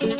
[0.00, 0.10] Är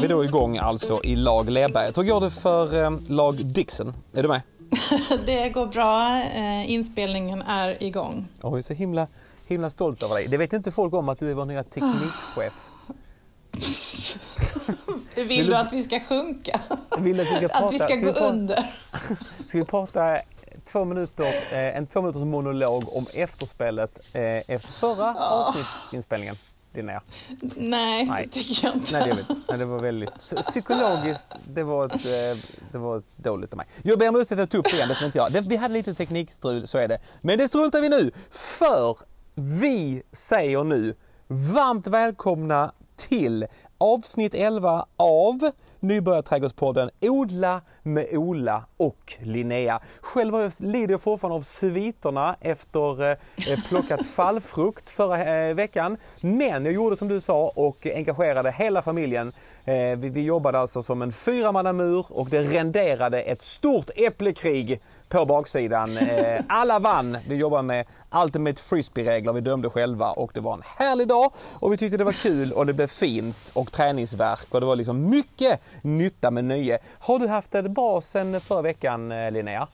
[0.00, 1.98] vi då igång alltså i lag Lerberget.
[1.98, 3.94] Hur går det för eh, lag Dixon?
[4.12, 4.40] Är du med?
[5.26, 6.22] Det går bra.
[6.36, 8.26] Eh, Inspelningen är igång.
[8.42, 9.06] Oj, så himla,
[9.46, 10.26] himla stolt över dig.
[10.28, 12.68] Det vet inte folk om att du är vår nya teknikchef.
[15.16, 16.60] Vill, Vill du att vi ska sjunka?
[16.98, 18.56] Vill att vi ska prata- Att vi ska ska vi gå prata- under?
[19.46, 20.18] Ska vi prata
[20.64, 26.36] två minuter, eh, en två minuters monolog om efterspelet eh, efter förra avsnittsinspelningen?
[26.74, 27.02] Linnea?
[27.56, 28.22] Nej, Nej.
[28.24, 28.92] det tycker jag inte.
[28.98, 30.10] Nej, det, väl- nej, det var väldigt...
[30.46, 33.66] Psykologiskt, det var ett, eh, det var dåligt av mig.
[33.82, 35.32] Jag ber om ursäkt att jag tog upp det igen, det inte jag.
[35.32, 36.98] Det, vi hade lite teknikstrul, så är det.
[37.20, 38.96] Men det struntar vi nu, för
[39.38, 40.94] vi säger nu
[41.26, 43.46] varmt välkomna till
[43.78, 45.50] avsnitt 11 av
[45.86, 49.80] Nybörjarträdgårdspodden Odla med Ola och Linnea.
[50.00, 53.16] Själv lider jag fortfarande av sviterna efter eh,
[53.68, 55.96] plockat fallfrukt förra eh, veckan.
[56.20, 59.32] Men jag gjorde som du sa och engagerade hela familjen.
[59.64, 65.24] Eh, vi, vi jobbade alltså som en fyramannamur och det renderade ett stort äpplekrig på
[65.24, 65.96] baksidan.
[65.96, 67.18] Eh, alla vann.
[67.28, 67.86] Vi jobbade med
[68.22, 69.32] Ultimate Frisbee-regler.
[69.32, 72.52] Vi dömde själva och det var en härlig dag och vi tyckte det var kul
[72.52, 76.78] och det blev fint och träningsverk och det var liksom mycket nytta med nöje.
[76.98, 79.68] Har du haft det bra sen förra veckan eh, Linnea?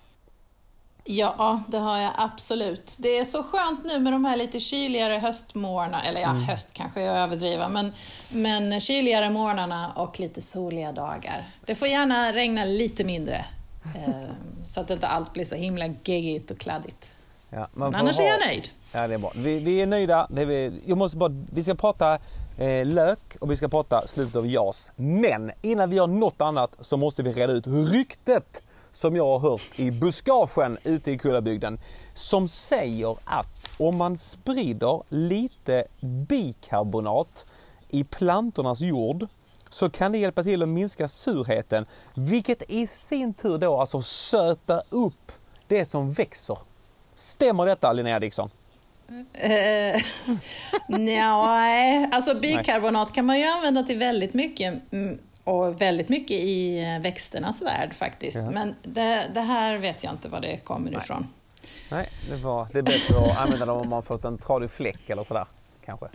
[1.04, 2.96] Ja, det har jag absolut.
[2.98, 6.42] Det är så skönt nu med de här lite kyligare höstmorgnarna, eller ja, Mm.
[6.42, 7.92] höst kanske jag överdriver, men,
[8.32, 11.48] men kyligare morgnarna och lite soliga dagar.
[11.64, 13.44] Det får gärna regna lite mindre,
[13.96, 14.30] eh,
[14.64, 17.08] så att inte allt blir så himla geggigt och kladdigt.
[17.50, 18.68] Ja, Men annars är ha- jag nöjd.
[18.94, 19.32] Ja, det är bra.
[19.36, 20.28] Vi, vi är nöjda.
[20.36, 22.18] Är vi, jag måste bara, vi ska prata
[22.56, 24.90] eh, lök och vi ska prata slutet av JAS.
[24.96, 29.38] Men innan vi gör något annat så måste vi reda ut ryktet som jag har
[29.38, 31.80] hört i buskagen ute i Kullabygden.
[32.14, 37.46] Som säger att om man sprider lite bikarbonat
[37.88, 39.26] i plantornas jord
[39.68, 41.86] så kan det hjälpa till att minska surheten.
[42.14, 45.32] Vilket i sin tur då alltså sötar upp
[45.68, 46.58] det som växer.
[47.14, 48.50] Stämmer detta Linnea Dixon?
[49.32, 50.00] Eh,
[50.88, 54.74] nej, alltså bikarbonat kan man ju använda till väldigt mycket.
[54.92, 58.36] mm, Och väldigt mycket i eh, växternas värld faktiskt.
[58.38, 58.50] Ja.
[58.50, 61.28] Men det, det här vet jag inte var det kommer ifrån.
[61.90, 65.10] Nej, det, var, det är bättre att använda dem om man fått en tradig fläck
[65.10, 65.46] eller sådär.
[65.84, 66.06] Kanske.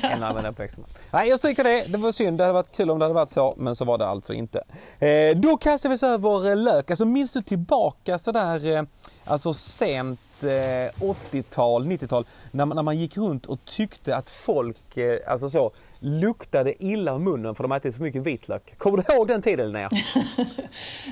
[0.02, 0.86] Än att använda på växterna.
[1.10, 1.84] Nej, jag stryker det.
[1.88, 2.38] Det var synd.
[2.38, 4.64] Det hade varit kul om det hade varit så, men så var det alltså inte.
[4.98, 6.90] Eh, då kastar vi oss över eh, lök.
[6.90, 8.82] Alltså minns du tillbaka sådär, eh,
[9.24, 14.96] alltså sent 80-tal, eh, 90-tal, när man, när man gick runt och tyckte att folk,
[14.96, 18.78] eh, alltså så, luktade illa om munnen för de hade ätit för mycket vitlök.
[18.78, 19.90] Kommer du ihåg den tiden Linnea?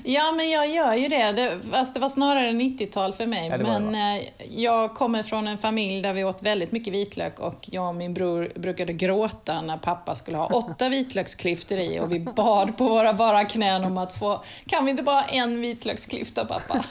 [0.04, 1.32] Ja, men jag gör ju det.
[1.32, 3.48] det fast det var snarare 90-tal för mig.
[3.48, 7.40] Ja, var men eh, jag kommer från en familj där vi åt väldigt mycket vitlök
[7.40, 12.12] och jag och min bror brukade gråta när pappa skulle ha åtta vitlöksklyftor i och
[12.12, 15.60] vi bad på våra bara knän om att få, kan vi inte bara ha en
[15.60, 16.84] vitlöksklyfta pappa?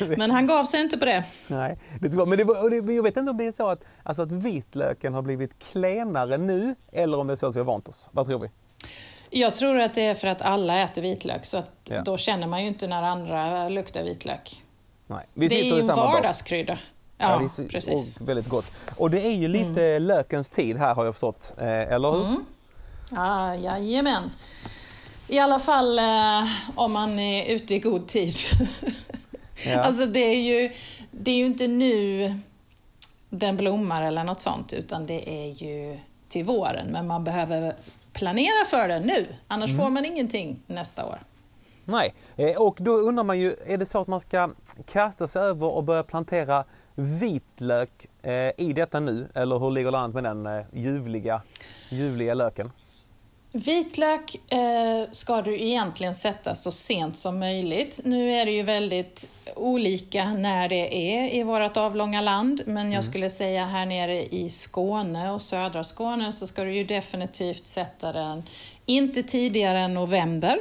[0.16, 1.24] men han gav sig inte på det.
[1.48, 3.84] Nej, det ska, men, det var, men jag vet inte om det är så att,
[4.02, 6.74] alltså att vitlöken har blivit klenare nu
[7.06, 8.08] eller om det är så att vi har vant oss.
[8.12, 8.50] Vad tror vi?
[9.30, 12.02] Jag tror att det är för att alla äter vitlök, så att Ja.
[12.02, 14.62] då känner man ju inte när andra luktar vitlök.
[15.06, 15.24] Nej.
[15.34, 16.78] Vi det är ju en vardagskrydda.
[17.18, 18.20] Ja, det är precis.
[18.20, 18.66] Och väldigt gott.
[18.96, 21.54] Och det är ju lite lökens tid här har jag förstått.
[21.58, 22.26] Eh, eller hur?
[23.10, 24.30] Ja, jajamän.
[25.28, 26.44] I alla fall eh,
[26.74, 28.34] om man är ute i god tid.
[29.66, 29.80] Ja.
[29.80, 30.72] Alltså det är, ju,
[31.10, 32.34] det är ju inte nu
[33.30, 36.86] den blommar eller något sånt, utan det är ju till våren.
[36.92, 37.74] Men man behöver
[38.12, 39.82] planera för det nu, annars Mm.
[39.84, 41.18] får man ingenting nästa år.
[41.84, 44.50] Nej, eh, och då undrar man ju, är det så att man ska
[44.86, 46.64] kasta sig över och börja plantera
[46.94, 49.28] vitlök eh, i detta nu?
[49.34, 51.42] Eller hur ligger landet med den eh, ljuvliga,
[51.90, 52.70] ljuvliga löken?
[53.56, 58.00] Vitlök eh, ska du egentligen sätta så sent som möjligt.
[58.04, 63.04] Nu är det ju väldigt olika när det är i vårt avlånga land, men jag
[63.04, 68.12] skulle säga här nere i Skåne och södra Skåne så ska du ju definitivt sätta
[68.12, 68.42] den
[68.86, 70.58] inte tidigare än november.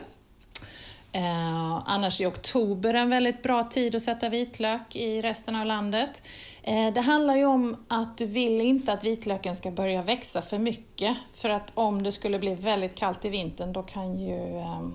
[1.11, 6.23] Eh, annars är oktober en väldigt bra tid att sätta vitlök i resten av landet.
[6.67, 10.59] Eh, det handlar ju om att du vill inte att vitlöken ska börja växa för
[10.59, 11.17] mycket.
[11.31, 14.87] För att om det skulle bli väldigt kallt i vintern då kan ju eh,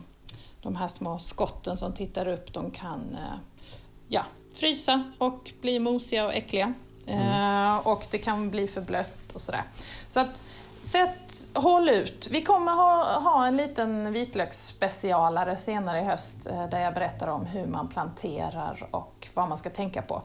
[0.62, 3.38] de här små skotten som tittar upp, de kan eh,
[4.08, 4.22] ja,
[4.52, 6.74] frysa och bli mosiga och äckliga.
[7.06, 9.62] Eh, och det kan bli för blött och sådär.
[10.08, 10.44] Så att
[10.80, 12.28] sätt, håll ut.
[12.30, 17.66] Vi kommer ha, ha en liten vitlöksspecialare senare i höst där jag berättar om hur
[17.66, 20.22] man planterar och vad man ska tänka på.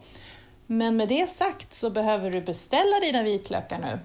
[0.68, 4.00] Men med det sagt så behöver du beställa dina vitlökar nu.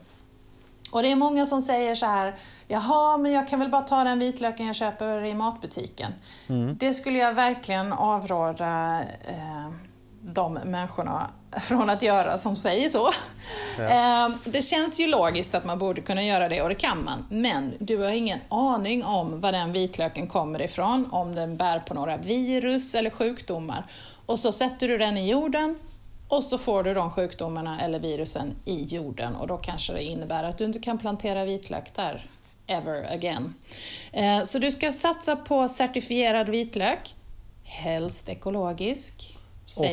[0.91, 2.35] Och det är många som säger så här,
[2.69, 6.13] jaha, men jag kan väl bara ta den vitlöken jag köper i matbutiken.
[6.49, 6.77] Mm.
[6.79, 9.71] Det skulle jag verkligen avråda eh,
[10.21, 11.31] de människorna
[11.61, 13.11] från att göra som säger så.
[13.79, 13.85] Ja.
[13.85, 17.27] Eh, det känns ju logiskt att man borde kunna göra det och det kan man.
[17.29, 21.95] Men du har ingen aning om var den vitlöken kommer ifrån, om den bär på
[21.95, 23.85] några virus eller sjukdomar.
[24.27, 25.79] Och så sätter du den i jorden
[26.31, 30.45] och så får du de sjukdomarna eller virusen i jorden och då kanske det innebär
[30.45, 32.27] att du inte kan plantera vitlök där
[32.67, 33.55] ever again.
[34.13, 37.15] Eh, så du ska satsa på certifierad vitlök,
[37.63, 39.39] helst ekologisk.
[39.65, 39.85] Och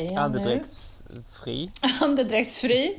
[1.08, 1.70] andedräktsfri.
[2.00, 2.98] Andedräktsfri.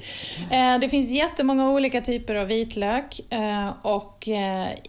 [0.52, 4.28] Eh, det finns jättemånga olika typer av vitlök eh, och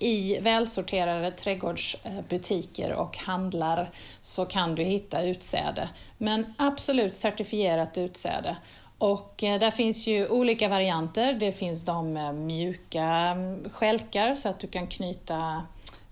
[0.00, 3.90] i välsorterade trädgårdsbutiker och handlar
[4.20, 5.88] så kan du hitta utsäde.
[6.18, 8.56] Men absolut certifierat utsäde.
[8.98, 11.34] Och eh, där finns ju olika varianter.
[11.34, 12.12] Det finns de
[12.46, 15.62] mjuka mm, skälkar så att du kan knyta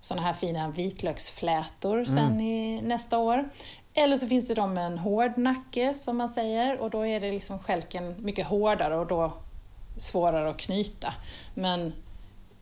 [0.01, 2.41] såna här fina vitlöksflätor sen mm.
[2.41, 3.49] i nästa år.
[3.93, 7.19] Eller så finns det de med en hård nacke som man säger och då är
[7.19, 9.33] det liksom skälken mycket hårdare och då
[9.97, 11.13] svårare att knyta.
[11.53, 11.93] Men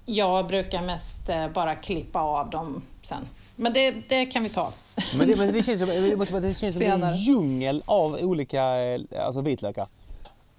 [0.05, 3.27] jag brukar mest eh, bara klippa av dem sen.
[3.55, 4.73] Men det, det kan vi ta.
[5.17, 9.41] Men det, men det känns som, det känns som en djungel av olika eh, alltså
[9.41, 9.87] vitlökar.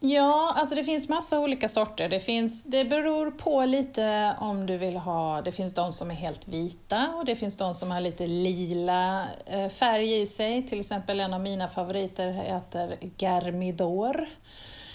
[0.00, 2.08] Ja, alltså det finns massa olika sorter.
[2.08, 5.42] Det, finns, det beror på lite om du vill ha...
[5.42, 9.26] Det finns de som är helt vita och det finns de som har lite lila
[9.46, 10.66] eh, färg i sig.
[10.66, 14.28] Till exempel en av mina favoriter heter Garmidor.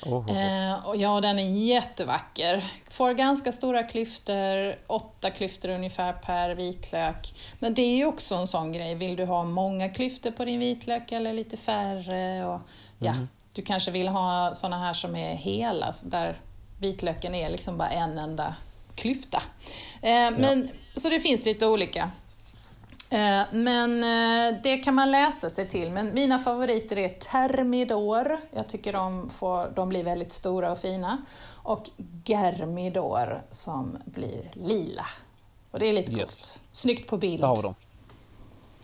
[0.06, 1.02] Oh, oh, oh.
[1.02, 2.66] ja, den är jättevacker.
[2.90, 7.34] Får ganska stora klyftor, åtta klyftor ungefär per vitlök.
[7.60, 10.60] Men det är ju också en sån grej, vill du ha många klyftor på din
[10.60, 12.46] vitlök eller lite färre?
[12.46, 12.62] Och,
[13.00, 13.28] ja, mm.
[13.54, 16.42] Du kanske vill ha såna här som är hela, där
[16.80, 18.56] vitlöken är liksom bara en enda
[18.96, 19.42] klyfta.
[20.02, 21.00] Eh, men, ja.
[21.00, 22.12] Så det finns lite olika.
[23.10, 25.92] Eh, men eh, det kan man läsa sig till.
[25.92, 28.42] Men mina favoriter är Termidor.
[28.52, 31.22] Jag tycker de, får, de blir väldigt stora och fina.
[31.56, 31.90] Och
[32.26, 35.06] Germidor som blir lila.
[35.72, 36.20] Och det är lite yes.
[36.20, 36.62] coolt.
[36.72, 37.42] Snyggt på bild.
[37.42, 37.76] Där har vi dem.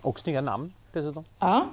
[0.02, 1.24] Och snygga namn dessutom.
[1.40, 1.66] Ja.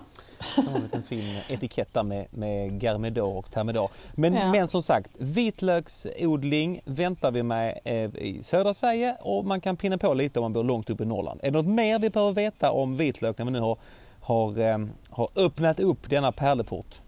[0.56, 3.90] Har vi en fin etikett där med, med Garmedor och Termidor.
[4.14, 4.52] Men, ja.
[4.52, 9.98] men som sagt, vitlöksodling väntar vi med eh, i södra Sverige och man kan pinna
[9.98, 11.40] på lite om man bor långt upp i Norrland.
[11.42, 13.78] Är det något mer vi behöver veta om vitlök när vi nu har,
[14.20, 14.78] har, eh,
[15.10, 17.00] har öppnat upp denna pärleport?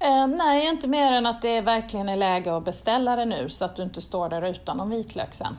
[0.00, 3.64] Eh, nej, inte mer än att det verkligen är läge att beställa det nu så
[3.64, 5.56] att du inte står där utan någon vitlök sen.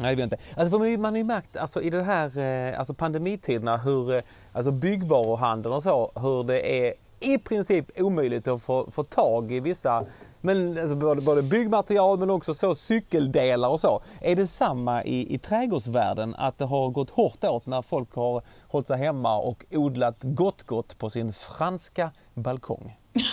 [0.00, 0.44] Nej, det vet inte.
[0.56, 4.22] Alltså, man har ju märkt alltså, i de här eh, alltså, pandemitiderna hur eh,
[4.52, 9.60] alltså, byggvaruhandeln och så, hur det är i princip omöjligt att få, få tag i
[9.60, 10.04] vissa
[10.40, 14.02] men, alltså, både, både byggmaterial men också så cykeldelar och så.
[14.20, 18.42] Är det samma i, i trädgårdsvärlden att det har gått hårt åt när folk har
[18.68, 22.96] hållit sig hemma och odlat gott gott på sin franska balkong?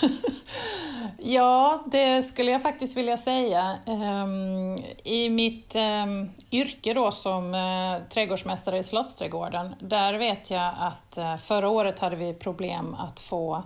[1.17, 3.77] Ja, det skulle jag faktiskt vilja säga.
[3.87, 11.17] Ehm, I mitt ehm, yrke då som eh, trädgårdsmästare i Slottsträdgården, där vet jag att
[11.17, 13.63] eh, förra året hade vi problem att få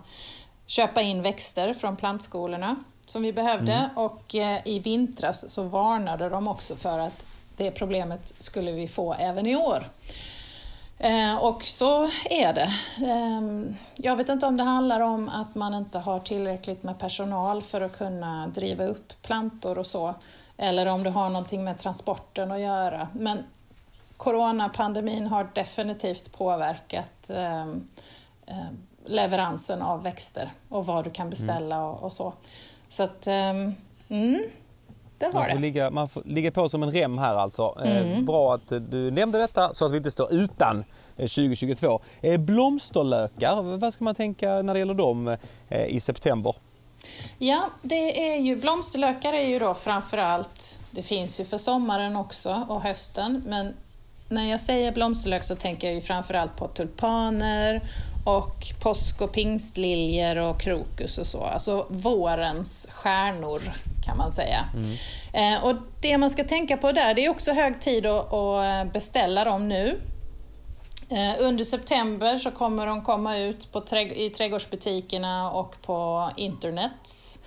[0.66, 3.90] köpa in växter från plantskolorna som vi behövde mm.
[3.96, 9.14] och eh, i vintras så varnade de också för att det problemet skulle vi få
[9.14, 9.86] även i år.
[11.02, 12.70] Eh, och så är det.
[13.06, 17.62] Eh, jag vet inte om det handlar om att man inte har tillräckligt med personal
[17.62, 20.14] för att kunna driva upp plantor och så,
[20.56, 23.08] eller om det har någonting med transporten att göra.
[23.12, 23.44] Men
[24.16, 27.74] coronapandemin har definitivt påverkat eh,
[29.04, 31.88] leveransen av växter och vad du kan beställa mm.
[31.88, 32.32] och, och, så.
[32.88, 33.74] Så att, ehm,
[34.08, 34.40] mm,
[35.20, 35.60] mm, det man, får det.
[35.60, 37.76] Ligga, man får ligga på som en rem här alltså.
[37.84, 38.26] Eh, mm.
[38.26, 40.84] bra att du nämnde detta så att vi inte står utan
[41.16, 42.00] 2022.
[42.20, 45.36] Eh, eh, blomsterlökar, vad ska man tänka när det gäller dem
[45.88, 46.54] i september?
[47.38, 52.66] Ja, det är ju, blomsterlökar är ju då framförallt, det finns ju för sommaren också
[52.68, 53.74] och hösten, men
[54.28, 57.82] när jag säger blomsterlök så tänker jag ju framförallt på tulpaner
[58.36, 61.42] och påsk och pingstliljor och krokus och så.
[61.42, 63.62] Alltså vårens stjärnor
[64.06, 64.64] kan man säga.
[64.74, 65.54] Mm.
[65.54, 68.92] Eh, och Det man ska tänka på där, det är också hög tid att, att
[68.92, 70.00] beställa dem nu.
[71.10, 77.38] Eh, under september så kommer de komma ut på, i trädgårdsbutikerna och på internet.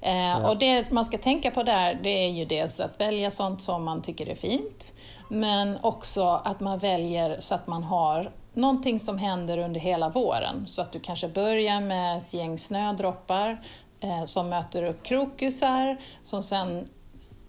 [0.00, 0.50] Eh, ja.
[0.50, 3.84] Och det man ska tänka på där, det är ju dels att välja sånt som
[3.84, 4.92] man tycker är fint,
[5.28, 10.66] men också att man väljer så att man har någonting som händer under hela våren.
[10.66, 13.60] Så att du kanske börjar med ett gäng snödroppar
[14.00, 16.86] eh, som möter upp krokusar, som sen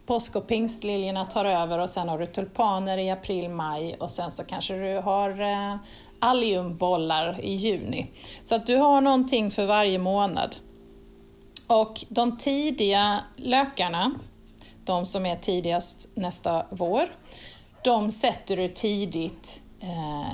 [0.06, 4.32] påsk och pingstliljorna tar över och sen har du tulpaner i april, maj och sen
[4.32, 5.76] så kanske du har eh,
[6.20, 8.08] alliumbollar i juni.
[8.44, 10.56] Så att du har någonting för varje månad.
[11.68, 14.12] Och de tidiga lökarna,
[14.86, 17.04] de som är tidigast nästa vår,
[17.84, 19.62] de sätter du tidigt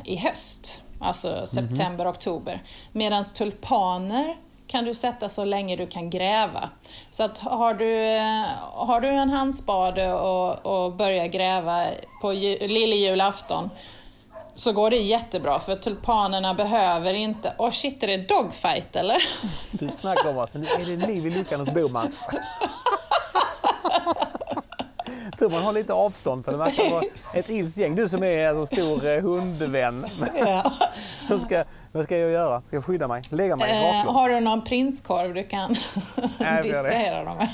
[0.06, 1.46] i höst, alltså mhm.
[1.46, 2.10] september, mm -hmm.
[2.10, 2.62] oktober.
[2.92, 4.36] Medan tulpaner
[4.68, 6.70] kan du sätta så länge du kan gräva.
[7.10, 11.88] Så att har du, eh, har du en handspade och, och börjar gräva
[12.22, 13.70] på lillejulafton
[14.56, 17.54] så går det jättebra för tulpanerna behöver inte...
[17.58, 19.18] Åh oh shit, är det dogfight eller?
[19.72, 22.20] Du snackar om oss, men är det liv i luckan hos Bomans?
[25.38, 27.04] tror man har lite avstånd för det verkar vara
[27.34, 27.96] ett ilskt gäng.
[27.96, 30.06] Du som är en så stor eh, hundvän.
[30.40, 30.72] Ja.
[31.28, 32.62] Hur ska, vad ska jag göra?
[32.62, 33.22] Ska jag skydda mig?
[33.30, 35.70] Lägga mig eh, Har du någon prinskorv du kan
[36.64, 37.50] distrahera dem med?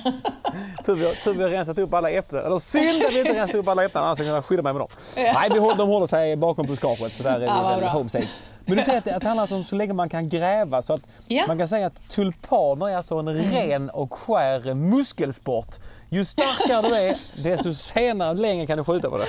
[0.85, 2.45] tur, vi, tur vi har rensat upp alla äpplen.
[2.45, 4.79] Eller synd att vi inte rensat upp alla äpplen, annars kan jag skydda mig med
[4.81, 4.89] dem.
[5.17, 5.33] Ja.
[5.33, 8.27] Nej, de håller sig bakom buskaget så där är ja, vi home safe.
[8.65, 10.81] Men du säger att det handlar om så länge man kan gräva.
[10.81, 11.47] Så att yeah.
[11.47, 15.75] Man kan säga att tulpaner är alltså en ren och skär muskelsport.
[16.09, 19.25] Ju starkare du är, desto senare längre kan du skjuta på det.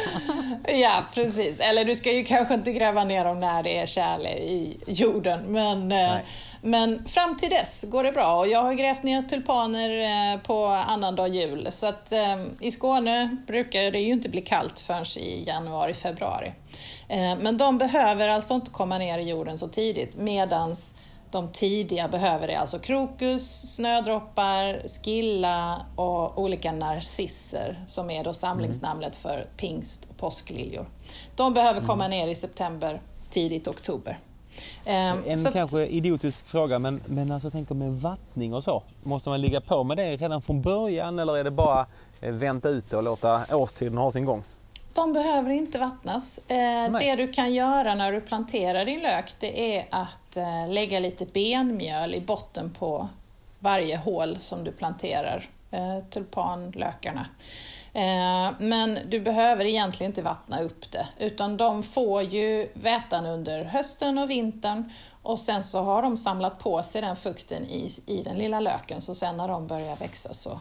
[0.73, 1.61] Ja, precis.
[1.61, 5.41] Eller du ska ju kanske inte gräva ner dem när det är kärle i jorden.
[5.41, 6.19] Men, eh,
[6.65, 8.39] men fram till dess går det bra.
[8.39, 11.73] Och jag har grävt ner tulpaner eh, på annandag jul.
[11.73, 16.53] Så att eh, i Skåne brukar det ju inte bli kallt förrän i januari, februari.
[17.39, 20.95] Men de behöver alltså inte komma ner i jorden så tidigt medans
[21.35, 29.17] de tidiga behöver det, alltså krokus, snödroppar, skilla och olika narcisser som är då samlingsnamnet
[29.17, 30.87] för pingst och påskliljor.
[31.37, 31.89] De behöver mm.
[31.89, 34.19] komma ner i september, tidigt oktober.
[34.87, 38.83] Um, en så kanske idiotisk fråga, men, men alltså tänker med vattning och så.
[39.03, 41.87] Måste man ligga på med det redan från början eller är det bara
[42.21, 44.43] eh, vänta ut och låta årstiden ha sin gång?
[44.95, 46.41] De behöver inte vattnas.
[46.49, 51.01] Eh, det du kan göra när du planterar din lök det är att eh, lägga
[51.01, 53.09] lite benmjöl i botten på
[53.59, 57.27] varje hål som du planterar Eh, tulpanlökarna.
[57.93, 63.65] Eh, men du behöver egentligen inte vattna upp det, utan de får ju vätan under
[63.65, 64.91] hösten och vintern
[65.23, 69.01] och sen så har de samlat på sig den fukten i, i den lilla löken,
[69.01, 70.61] så sen när de börjar växa så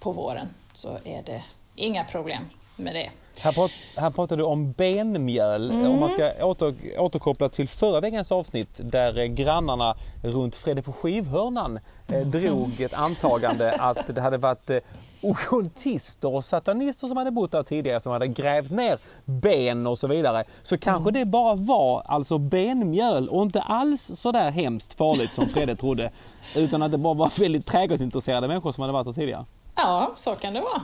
[0.00, 1.42] på våren så är det
[1.74, 3.10] inga problem med det.
[3.42, 5.70] Här, prat, här pratar du om benmjöl.
[5.70, 5.90] Mm.
[5.90, 11.78] Om man ska åter, återkoppla till förra veckans avsnitt där grannarna runt Fredde på skivhörnan
[12.08, 14.78] eh, drog ett antagande att det hade varit eh,
[15.22, 20.06] ockultister och satanister som hade bott där tidigare som hade grävt ner ben och så
[20.06, 20.44] vidare.
[20.62, 21.14] Så kanske mm.
[21.14, 26.10] det bara var alltså benmjöl och inte alls så där hemskt farligt som Fredde trodde.
[26.56, 29.44] Utan att det bara var väldigt trädgårdsintresserade människor som hade varit där tidigare.
[29.76, 30.82] Ja, så kan det vara.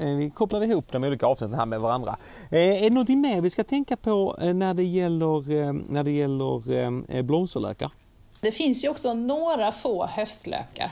[0.00, 2.16] Eh, vi kopplar ihop de olika avsnitten här med varandra.
[2.50, 6.10] Eh, är det någonting mer vi ska tänka på eh, när det gäller, när det
[6.10, 7.90] gäller blomsterlökar?
[8.40, 10.90] Det finns ju också några få höstlökar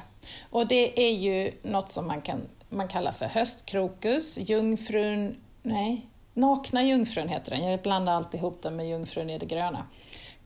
[0.50, 6.82] och det är ju något som man kan man kallar för höstkrokus, jungfrun, nej, nakna
[6.82, 7.64] jungfrun heter den.
[7.64, 9.86] Jag blandar alltid ihop den med jungfrun i det gröna.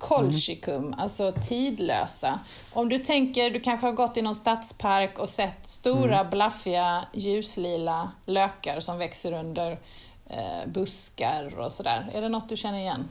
[0.02, 0.98] Colchicum, mm.
[0.98, 2.40] alltså tidlösa.
[2.72, 6.30] Om du tänker, du kanske har gått i någon stadspark och sett stora mm.
[6.30, 9.78] blaffiga ljuslila lökar som växer under
[10.26, 12.10] eh, buskar och sådär.
[12.14, 13.08] Är det något du känner igen?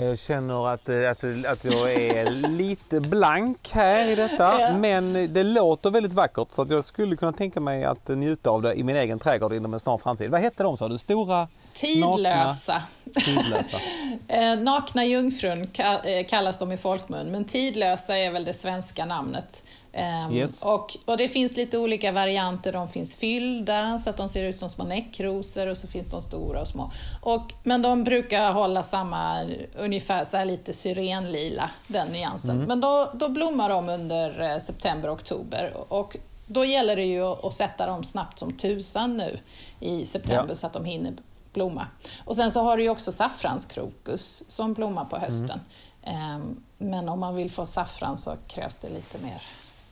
[0.00, 4.72] Jag känner att, eh, att, att jag är lite blank här i detta ja.
[4.76, 8.62] men det låter väldigt vackert så att jag skulle kunna tänka mig att njuta av
[8.62, 10.30] det i min egen trädgård inom en snar framtid.
[10.30, 10.98] Vad hette de sa du?
[10.98, 11.48] Stora?
[11.72, 12.82] Tidlösa.
[13.04, 13.76] Nakna, tidlösa.
[14.28, 15.68] Eh, nakna jungfrun
[16.04, 19.62] eh, kallas de i folkmun men tidlösa är väl det svenska namnet.
[19.92, 20.62] Um, yes.
[20.62, 22.72] och, och det finns lite olika varianter.
[22.72, 26.22] De finns fyllda så att de ser ut som små näckrosor och så finns de
[26.22, 26.90] stora och små.
[27.20, 29.44] Och, men de brukar hålla samma,
[29.74, 32.56] ungefär så här lite syrenlila, den nyansen.
[32.56, 32.68] Mm.
[32.68, 35.72] Men då, då blommar de under eh, september, oktober.
[35.88, 36.16] Och
[36.46, 39.38] då gäller det ju att, att sätta dem snabbt som tusan nu
[39.80, 40.54] i september ja.
[40.54, 41.14] så att de hinner
[41.52, 41.86] blomma.
[42.24, 45.60] Och sen så har du ju också saffranskrokus som blommar på hösten.
[46.02, 46.34] Mm.
[46.34, 49.42] Um, men om man vill få saffran så krävs det lite mer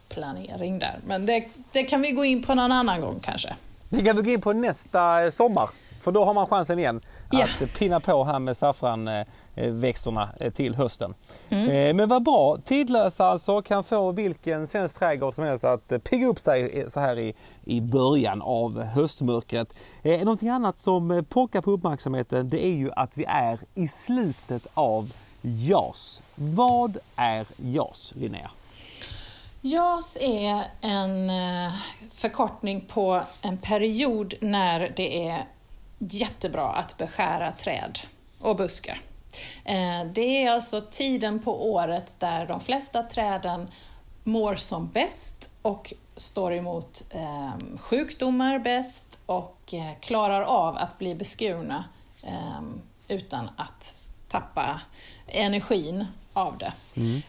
[0.09, 0.99] planering där.
[1.07, 3.57] Men det, det kan vi gå in på någon annan gång kanske.
[3.88, 5.71] Det kan vi gå in på nästa sommar.
[6.00, 7.00] För då har man chansen igen
[7.33, 11.15] att pinna på här med saffranväxterna eh, till hösten.
[11.49, 15.99] Eh, Men vad bra, tidlösa alltså kan få vilken svensk trädgård som helst att eh,
[15.99, 17.35] pigga upp sig eh, så här i,
[17.65, 19.75] i början av höstmörkret.
[20.03, 23.87] Eh, Någonting annat som eh, pockar på uppmärksamheten det är ju att vi är i
[23.88, 25.12] slutet av
[25.43, 26.23] JAS.
[26.35, 28.50] Vad är JAS, Linnea?
[29.61, 31.73] JAS är en eh,
[32.11, 35.47] förkortning på en period när det är
[35.99, 37.99] jättebra att beskära träd
[38.41, 39.00] och buskar.
[39.65, 43.71] Eh, det är alltså tiden på året där de flesta träden
[44.25, 51.85] mår som bäst och står emot eh, sjukdomar bäst och klarar av att bli beskurna
[53.09, 53.99] utan att
[54.29, 54.81] tappa
[55.27, 56.07] energin
[56.38, 56.73] av det.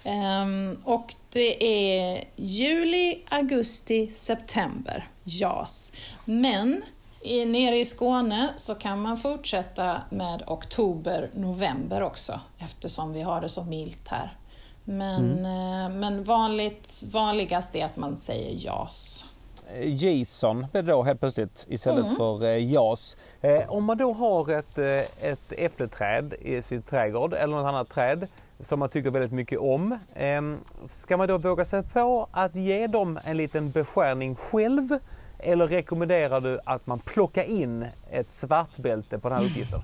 [0.03, 5.91] Ehm, och det är juli, augusti, september, JAS.
[6.25, 6.81] Men
[7.21, 13.41] i, nere i Skåne så kan man fortsätta med oktober, november också eftersom vi har
[13.41, 14.33] det så milt här.
[14.83, 19.25] Men, eh, men vanligt, vanligast är att man säger JAS.
[19.83, 23.17] Jason blev det då helt plötsligt istället för eh, JAS.
[23.41, 24.77] Eh, om man då har ett,
[25.21, 28.27] ett äppleträd i sin trädgård eller något annat träd
[28.59, 29.99] som man tycker väldigt mycket om.
[30.15, 34.89] Ehm, ska man då våga sig på att ge dem en liten beskärning själv?
[35.39, 39.79] Eller rekommenderar du att man plockar in ett svartbälte på den här uppgiften?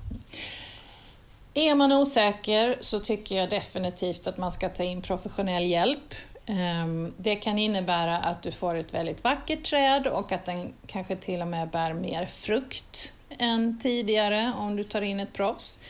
[1.54, 6.14] Är man osäker så tycker jag definitivt att man ska ta in professionell hjälp.
[6.46, 11.16] Ehm, det kan innebära att du får ett väldigt vackert träd och att den kanske
[11.16, 15.80] till och med bär mer frukt än tidigare om du tar in ett proffs.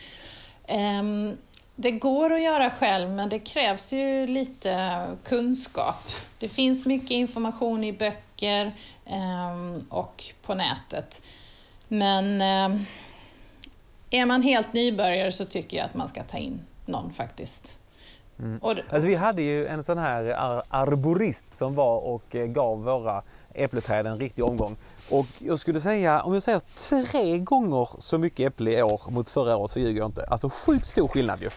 [0.67, 1.37] Ehm,
[1.79, 6.03] det går att göra själv men det krävs ju lite kunskap.
[6.39, 8.71] Det finns mycket information i böcker
[9.05, 11.21] ehm, och på nätet.
[11.87, 12.79] Men ehm,
[14.09, 17.77] är man helt nybörjare så tycker jag att man ska ta in någon faktiskt.
[18.37, 22.83] Det, Alltså vi hade ju en sån här ar- arborist som var och eh, gav
[22.83, 23.23] våra
[23.57, 24.75] äppelträd en riktig omgång.
[25.09, 29.29] Och jag skulle säga, om jag säger tre gånger så mycket äpple i år mot
[29.29, 30.23] förra året så ljuger jag inte.
[30.23, 31.49] Alltså sjukt stor skillnad ju.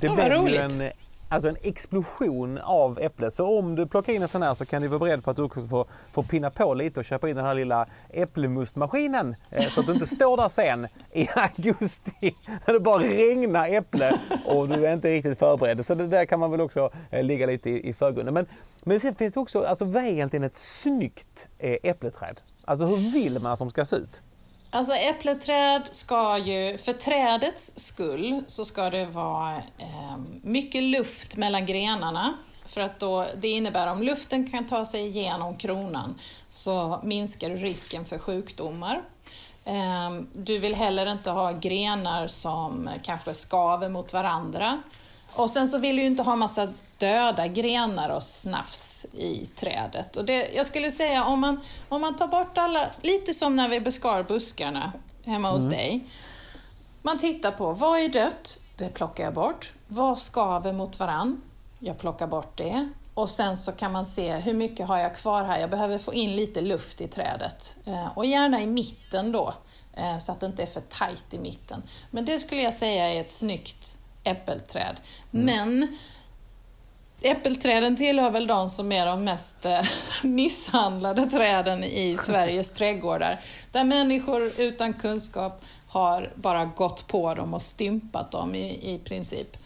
[0.00, 0.92] Det vad blev ju en,
[1.28, 3.30] alltså en explosion av äpple.
[3.30, 5.36] Så om du plockar in en sån här så kan du vara beredd på att
[5.36, 9.36] du också får, får pinna på lite och köpa in den här lilla äpplemustmaskinen.
[9.50, 12.34] Eh, så att du inte står där sen i augusti
[12.66, 14.12] när det bara regnar äpple
[14.46, 15.86] och du är inte riktigt förberedd.
[15.86, 18.34] Så det där kan man väl också eh, ligga lite i, i förgrunden.
[18.34, 18.46] Men,
[18.84, 22.40] men sen finns det också, alltså vad är egentligen ett snyggt eh, äppleträd?
[22.64, 24.22] Alltså hur vill man att de ska se ut?
[24.74, 31.66] Alltså äppleträd ska ju, för trädets skull, så ska det vara eh, mycket luft mellan
[31.66, 32.34] grenarna.
[32.66, 37.56] För att då, det innebär om luften kan ta sig igenom kronan så minskar du
[37.56, 39.02] risken för sjukdomar.
[39.64, 44.78] Eh, du vill heller inte ha grenar som kanske skaver mot varandra.
[45.32, 50.16] Och sen så vill du ju inte ha massa döda grenar och snafs i trädet.
[50.16, 53.68] Och det, jag skulle säga om man, om man tar bort alla, lite som när
[53.68, 54.92] vi beskar buskarna
[55.24, 56.04] hemma hos dig.
[57.02, 59.72] Man tittar på vad är dött, det plockar jag bort.
[59.86, 61.42] Vad skaver mot varann,
[61.78, 62.88] jag plockar bort det.
[63.14, 66.14] Och sen så kan man se hur mycket har jag kvar här, jag behöver få
[66.14, 67.74] in lite luft i trädet.
[67.84, 69.54] Eh, och gärna i mitten då,
[69.96, 71.82] eh, så att det inte är för tajt i mitten.
[72.10, 74.96] Men det skulle jag säga är ett snyggt äppelträd.
[75.30, 75.98] Men
[77.26, 79.80] Äppelträden tillhör väl de som är de mest eh,
[80.22, 83.38] misshandlade träden i Sveriges trädgårdar.
[83.72, 89.56] Där människor utan kunskap har bara gått på dem och stympat dem i, i princip.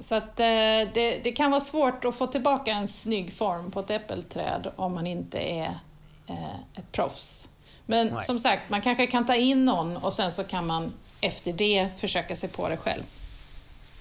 [0.00, 0.46] Så att eh,
[0.94, 4.94] det, det kan vara svårt att få tillbaka en snygg form på ett äppelträd om
[4.94, 5.78] man inte är
[6.26, 7.48] eh, ett proffs.
[7.86, 8.22] Men Nej.
[8.22, 11.88] som sagt, man kanske kan ta in någon och sen så kan man efter det
[11.96, 13.02] försöka sig på det själv.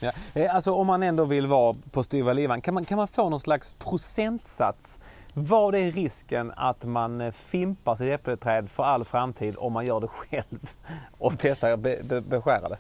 [0.05, 0.41] Ja.
[0.41, 3.29] Eh, Alltså om man ändå vill vara på styva livan, kan man, kan man få
[3.29, 4.99] någon slags procentsats?
[5.33, 9.99] Vad är risken att man eh, fimpar sitt äppelträd för all framtid om man gör
[9.99, 10.69] det själv
[11.17, 12.77] och testar att be, be, beskära det?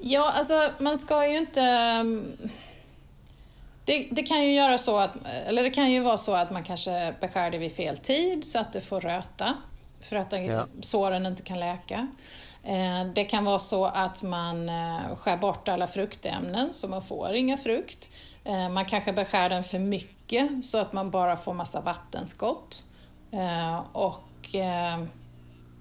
[0.00, 1.60] Ja, alltså man ska ju inte...
[2.00, 2.36] um,
[3.84, 5.10] Det, det kan ju göra så att,
[5.46, 8.58] eller det kan ju vara så att man kanske beskär det vid fel tid så
[8.58, 9.54] att det får röta
[10.00, 10.66] för att den, Ja.
[10.80, 12.06] såren inte kan läka.
[12.66, 17.34] Eh, det kan vara så att man eh, skär bort alla fruktämnen så man får
[17.34, 18.08] inga frukt.
[18.44, 22.84] Eh, man kanske beskär den för mycket så att man bara får massa vattenskott.
[23.92, 24.54] Och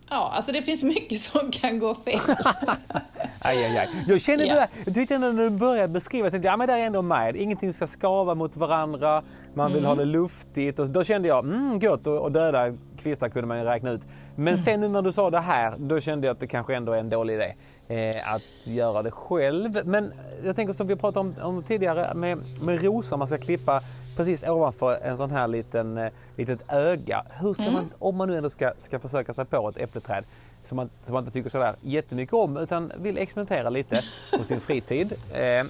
[0.10, 2.20] ja, alltså det finns mycket som kan gå fel.
[3.46, 3.90] Aj, aj, aj.
[4.08, 4.56] Jag kände Ja.
[4.56, 7.02] det jag tyckte ändå när du började beskriva, jag tänkte ja men det är ändå
[7.02, 7.36] med.
[7.36, 10.80] Ingenting ska skava mot varandra, man vill ha det luftigt.
[10.80, 14.02] Och då kände jag, mm, gott att att döda kvistar kunde man ju räkna ut.
[14.36, 16.92] Men sen nu när du sa det här, då kände jag att det kanske ändå
[16.92, 17.54] är en dålig idé
[17.88, 19.80] eh, att göra det själv.
[19.86, 20.14] Men
[20.46, 23.82] jag tänker som vi pratade om, om tidigare med, med rosor, man ska klippa
[24.18, 27.24] precis ovanför en sån här liten, eh, litet öga.
[27.42, 27.74] Hur ska mm.
[27.74, 30.24] man, om man nu ändå ska, ska försöka sig på ett äppleträd
[30.64, 34.02] som man, som man inte tycker sådär jättemycket om utan vill experimentera lite
[34.38, 35.14] på sin fritid.
[35.34, 35.66] Eh,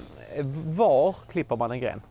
[0.65, 2.01] var klipper man en gren?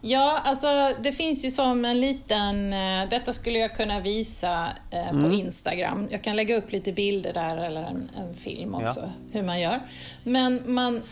[0.00, 0.66] Ja, alltså
[1.02, 2.72] det finns ju som en liten...
[2.72, 5.24] Eh, detta skulle jag kunna visa eh, mm.
[5.24, 6.08] på Instagram.
[6.10, 9.08] Jag kan lägga upp lite bilder där eller en, en film också, ja.
[9.32, 9.80] hur man gör.
[10.24, 11.02] Men man...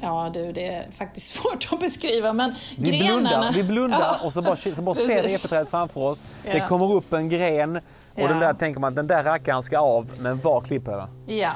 [0.00, 3.18] Ja du, det är faktiskt svårt att beskriva men vi grenarna...
[3.18, 4.26] Blundar, vi blundar ja.
[4.26, 6.24] och så bara, så bara ser vi äppelträdet framför oss.
[6.44, 6.52] Ja.
[6.52, 7.82] Det kommer upp en gren och
[8.14, 8.28] ja.
[8.28, 11.36] den där tänker man den där rackaren ska av, men var klipper jag?
[11.36, 11.50] Ja.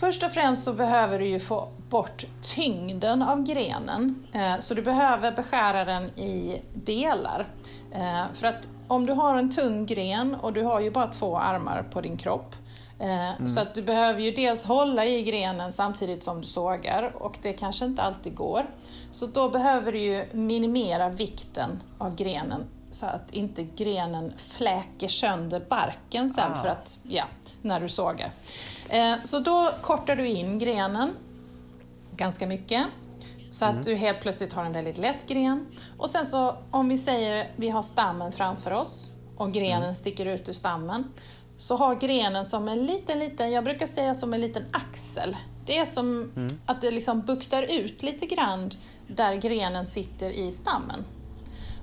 [0.00, 4.26] Först och främst så behöver du ju få bort tyngden av grenen.
[4.32, 7.46] Eh, så du behöver beskära den i delar.
[7.94, 11.38] Eh, för att om du har en tung gren och du har ju bara två
[11.38, 12.54] armar på din kropp
[12.98, 13.46] Mm.
[13.46, 17.52] Så att du behöver ju dels hålla i grenen samtidigt som du sågar och det
[17.52, 18.62] kanske inte alltid går.
[19.10, 25.66] Så då behöver du ju minimera vikten av grenen så att inte grenen fläker sönder
[25.70, 26.62] barken sen ah.
[26.62, 27.24] för att, ja,
[27.62, 28.30] när du sågar.
[28.88, 31.10] Eh, så då kortar du in grenen
[32.16, 32.86] ganska mycket.
[33.50, 33.84] Så att mm.
[33.84, 35.66] du helt plötsligt har en väldigt lätt gren.
[35.98, 39.94] Och sen så om vi säger vi har stammen framför oss och grenen mm.
[39.94, 41.12] sticker ut ur stammen.
[41.62, 45.36] Så har grenen som en liten, liten, jag brukar säga som en liten axel.
[45.66, 46.58] Det är som mm.
[46.66, 48.70] att det liksom buktar ut lite grann
[49.06, 51.04] där grenen sitter i stammen.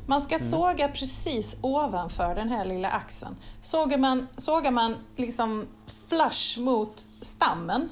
[0.08, 0.48] Man ska mm.
[0.48, 3.36] såga precis ovanför den här lilla axeln.
[3.62, 5.68] Sågar man, sågar man liksom
[6.10, 7.89] flush mot stammen,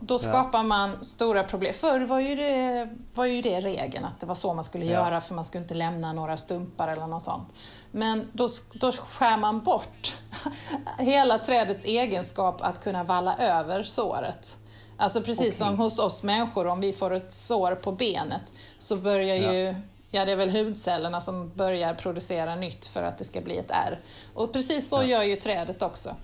[0.00, 0.62] då skapar ja.
[0.62, 1.74] man stora problem.
[1.74, 4.92] Förr var ju, det, var ju det regeln, att det var så man skulle ja.
[4.92, 7.54] göra för man skulle inte lämna några stumpar eller något sånt.
[7.92, 10.16] Men då, då skär man bort
[10.98, 14.58] hela trädets egenskap att kunna valla över såret.
[14.96, 15.50] Alltså precis okay.
[15.50, 19.52] som hos oss människor, om vi får ett sår på benet så börjar ja.
[19.52, 19.74] ju
[20.10, 23.70] Ja, det är väl hudcellerna som börjar producera nytt för att det ska bli ett
[23.70, 24.00] ärr.
[24.34, 26.16] Och precis så gör ju trädet också.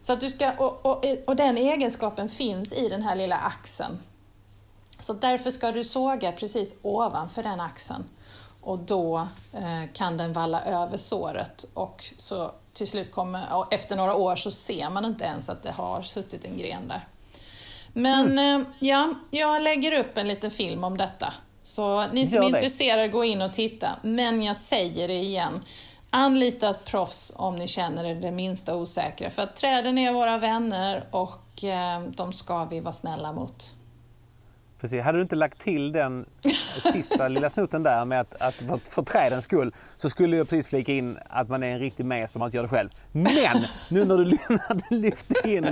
[0.00, 3.98] Så att du ska, och, och, och den egenskapen finns i den här lilla axeln.
[4.98, 8.04] Så därför ska du såga precis ovanför den axeln.
[8.60, 13.96] Och då eh, kan den valla över såret och så till slut kommer, och efter
[13.96, 17.08] några år så ser man inte ens att det har suttit en gren där.
[17.92, 18.60] Men mm.
[18.60, 21.32] eh, ja, jag lägger upp en liten film om detta.
[21.62, 23.88] Så ni som är intresserade, gå in och titta.
[24.02, 25.60] Men jag säger det igen,
[26.10, 29.30] Anlita ett proffs om ni känner er det minsta osäkra.
[29.30, 33.74] För att träden är våra vänner och eh, de ska vi vara snälla mot.
[34.80, 35.02] Precis.
[35.02, 36.26] Hade du inte lagt till den
[36.92, 40.68] sista lilla snutten där med att, att för, för trädens skull så skulle jag precis
[40.68, 42.88] flika in att man är en riktig mes om man inte gör det själv.
[43.12, 44.38] Men nu när du
[44.96, 45.66] lyfte in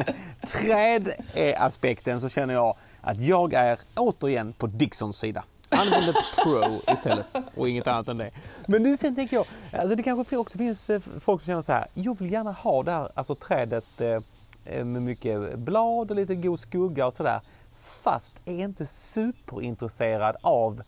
[0.47, 5.45] trädaspekten så känner jag att jag är återigen på Dixons sida.
[5.71, 8.31] Använd ett Pro istället och inget annat än det.
[8.67, 11.73] Men nu sen tänker jag, alltså det kanske också finns eh, folk som känner så
[11.73, 14.19] här, jag vill gärna ha det här alltså trädet eh,
[14.65, 17.41] eh, med mycket blad och lite god skugga och sådär.
[17.79, 20.83] Fast är inte superintresserad av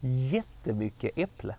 [0.00, 1.54] jättemycket äpple.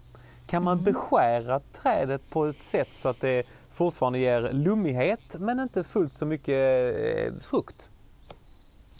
[0.47, 0.83] Kan man mm.
[0.83, 6.25] beskära trädet på ett sätt så att det fortfarande ger lummighet men inte fullt så
[6.25, 6.95] mycket
[7.43, 7.89] frukt?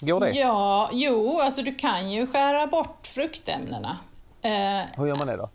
[0.01, 0.31] Går det?
[0.31, 3.97] Ja, jo, alltså du kan ju skära bort fruktämnena.
[4.41, 5.49] Eh, Hur gör man det då?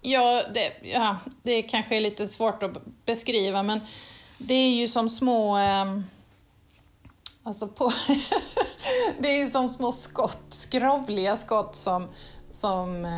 [0.00, 2.72] Ja det, ja, det kanske är lite svårt att
[3.06, 3.80] beskriva, men
[4.38, 5.58] det är ju som små...
[5.58, 5.84] Eh,
[7.42, 7.92] alltså på...
[9.18, 12.08] det är ju som små skott, skrovliga skott som
[12.58, 13.10] som, eh,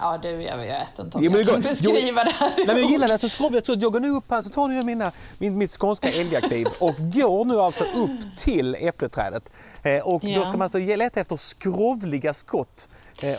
[0.00, 2.52] ja du, jag vet inte om ja, jag kan beskriva det här.
[2.56, 3.66] Nej, men jag gillar det, så skrovligt.
[3.66, 6.94] Så jag går nu upp här, så tar nu mina, min, mitt skånska älgakniv och
[6.98, 9.52] går nu alltså upp till äppleträdet.
[9.82, 10.38] Eh, och ja.
[10.38, 12.88] då ska man alltså leta efter skrovliga skott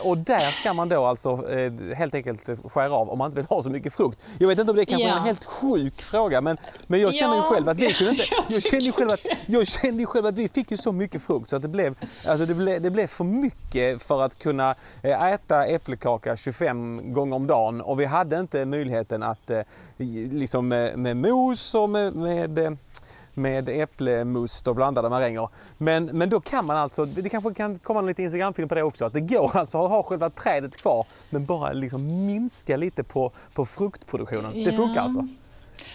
[0.02, 3.46] och där ska man då alltså eh, helt enkelt skära av om man inte vill
[3.46, 4.18] ha så mycket frukt.
[4.38, 5.16] Jag vet inte om det är kanske ja.
[5.16, 8.24] en helt sjuk fråga men, men jag känner ju själv att vi kunde inte...
[8.48, 11.50] Jag kände ju själv att, jag kände själv att vi fick ju så mycket frukt
[11.50, 11.94] så att det blev,
[12.26, 17.36] alltså det blev, det blev för mycket för att kunna eh, äta äppelkaka 25 gånger
[17.36, 19.50] om dagen och vi hade inte möjligheten att
[20.30, 22.78] liksom med, med mos och med, med
[23.34, 25.48] med äpplemust och blandade maränger.
[25.78, 28.82] Men, men då kan man alltså, det kanske kan komma en liten Instagramfilm på det
[28.82, 33.04] också, att det går alltså att ha själva trädet kvar men bara liksom minska lite
[33.04, 34.64] på, på fruktproduktionen.
[34.64, 35.28] Det funkar alltså?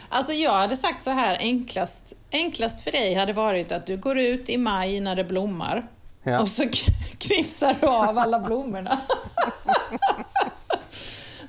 [0.09, 4.17] Alltså jag hade sagt så här, enklast, enklast för dig hade varit att du går
[4.17, 5.87] ut i maj när det blommar
[6.23, 6.39] ja.
[6.39, 6.63] och så
[7.17, 8.99] knipsar du av alla blommorna.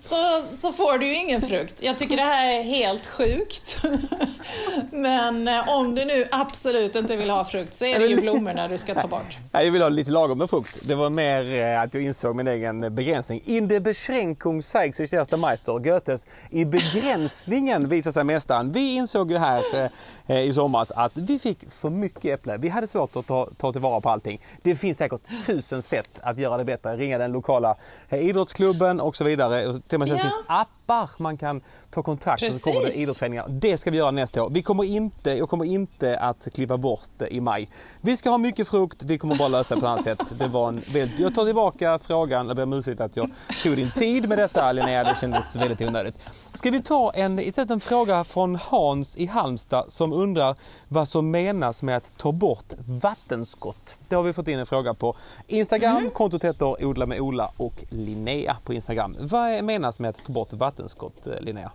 [0.07, 1.75] så, så får du ju ingen frukt.
[1.81, 3.83] Jag tycker det här är helt sjukt.
[4.91, 8.69] Men eh, om du nu absolut inte vill ha frukt så är det ju blommorna
[8.69, 9.39] du ska ta bort.
[9.53, 10.89] Jag vill ha lite lagom med frukt.
[10.89, 13.43] Det var mer eh, att jag insåg min egen begränsning.
[13.45, 15.79] In der Beschränkung zeigt sich eh, erster Meister.
[15.79, 18.73] Goethes i begränsningen visar sig mästaren.
[18.73, 19.61] Vi insåg ju här
[20.29, 22.57] i somras att vi fick för mycket äpple.
[22.57, 24.41] Vi hade svårt att ta, ta tillvara på allting.
[24.63, 26.97] Det finns säkert tusen sätt att göra det bättre.
[26.97, 27.77] Ringa den lokala
[28.11, 29.75] idrottsklubben och så vidare.
[29.97, 30.23] Till och med ja.
[30.23, 30.49] finns
[30.87, 33.69] appar man kan ta kontakt med så kommer det.
[33.69, 34.51] Det ska vi göra nästa år.
[34.51, 37.69] Vi kommer inte, jag kommer inte att klippa bort det i maj.
[38.01, 40.39] Vi ska ha mycket frukt, vi kommer bara lösa det på ett annat sätt.
[40.39, 40.83] Det var en,
[41.19, 43.31] jag tar tillbaka frågan, jag ber om ursäkt att jag
[43.63, 46.15] tog din tid med detta Linnea, det kändes väldigt onödigt.
[46.53, 50.57] Ska vi ta en, istället en fråga från Hans i Halmstad som undrar
[50.89, 52.73] vad som menas med att ta bort
[53.03, 53.97] vattenskott?
[54.09, 55.97] Det har vi fått in en fråga på Instagram.
[55.97, 56.11] Mm.
[56.11, 59.17] Kontot heter Odla med Ola och Linnea på Instagram.
[59.21, 60.76] Vad menas med att ta bort vattenskott,
[61.27, 61.73] eh, Linnea?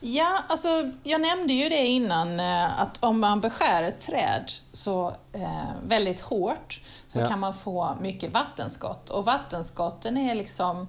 [0.00, 5.08] Ja, alltså jag nämnde ju det innan eh, att om man beskär ett träd så
[5.32, 7.26] eh, väldigt hårt så ja.
[7.26, 9.10] kan man få mycket vattenskott.
[9.10, 10.88] Och vattenskotten är liksom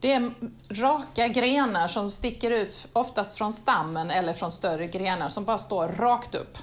[0.00, 0.32] det är
[0.70, 5.88] raka grenar som sticker ut, oftast från stammen eller från större grenar som bara står
[5.88, 6.58] rakt upp.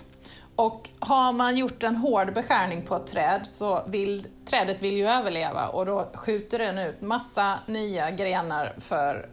[0.56, 5.08] Och har man gjort en hård beskärning på ett träd så vill trädet vill ju
[5.08, 9.30] överleva och då skjuter den ut massa nya grenar för,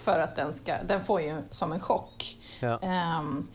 [0.00, 2.36] för att den ska, den får ju som en chock.
[2.60, 2.78] Ja.
[3.18, 3.48] Um,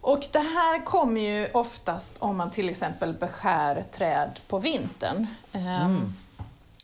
[0.00, 5.26] och det här kommer ju oftast om man till exempel beskär träd på vintern.
[5.52, 6.14] Um, mm.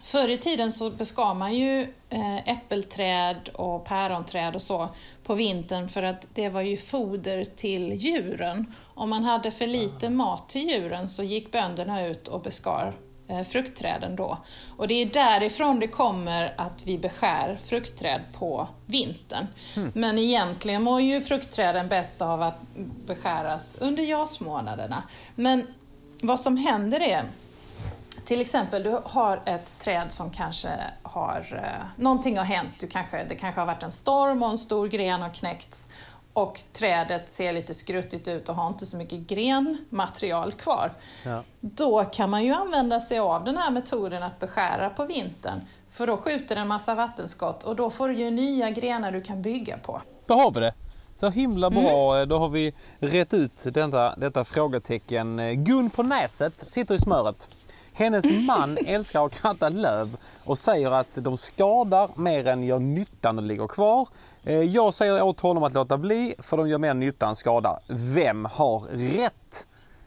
[0.03, 4.89] Förr i tiden så beskar man ju eh, äppelträd och päronträd och så
[5.23, 8.75] på vintern för att det var ju foder till djuren.
[8.95, 12.95] Om man hade för lite mat till djuren så gick bönderna ut och beskar
[13.47, 14.39] fruktträden då.
[14.77, 19.47] Och det är därifrån det kommer att vi beskär fruktträd på vintern.
[19.77, 19.93] Mm.
[19.95, 22.59] Men egentligen mår ju fruktträden bäst av att
[23.07, 25.03] beskäras under jasmånaderna.
[25.35, 25.67] Men
[26.23, 27.25] vad som händer är
[28.25, 30.71] till exempel, du har ett träd som kanske
[31.03, 31.63] har...
[31.65, 32.71] Eh, någonting har hänt.
[32.81, 35.89] Du kanske, det kanske har varit en storm och en stor gren har knäckts
[36.35, 40.91] och trädet ser lite skruttigt ut och har inte så mycket grenmaterial kvar.
[41.25, 41.43] Ja.
[41.61, 45.61] Då kan man ju använda sig av den här metoden att beskära på vintern.
[45.89, 49.43] För då skjuter en massa vattenskott och då får du ju nya grenar du kan
[49.43, 50.01] bygga på.
[50.27, 50.75] Då har vi det.
[51.15, 52.29] Så himla bra, mm.
[52.29, 55.65] då har vi rätt ut detta, detta frågetecken.
[55.65, 57.49] Gun på näset sitter i smöret.
[57.97, 63.33] Hennes man älskar att kratta löv och säger att de skadar mer än gör nytta
[63.33, 64.09] när de ligger kvar.
[64.45, 67.79] Eh, jag säger åt honom att låta bli för de gör mer nytta än skada.
[67.87, 69.67] Vem har rätt?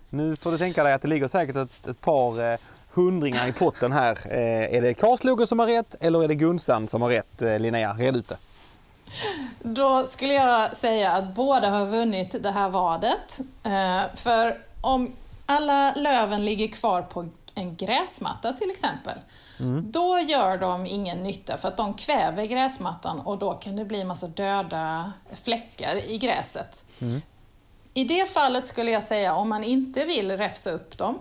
[0.09, 2.59] Nu får du tänka dig att det ligger säkert ett, ett par eh,
[2.93, 4.17] hundringar i potten här.
[4.25, 7.41] Eh, är det Karlsloge som har rätt eller är det Gunsan som har rätt?
[7.41, 8.37] Eh, Linnea, red ut det.
[9.59, 13.39] Då skulle jag säga att båda har vunnit det här vadet.
[13.63, 15.11] Eh, för om
[15.45, 19.17] alla löven ligger kvar på en gräsmatta till exempel,
[19.59, 19.91] mm.
[19.91, 24.01] då gör de ingen nytta för att de kväver gräsmattan och då kan det bli
[24.01, 26.85] en massa döda fläckar i gräset.
[27.01, 27.21] Mm.
[27.93, 31.19] I det fallet skulle jag säga, om man inte vill räfsa upp dem,